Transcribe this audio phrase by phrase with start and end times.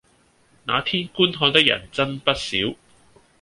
[0.63, 2.57] 那天觀看的人真不少